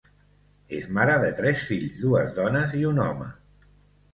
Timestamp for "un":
2.95-3.03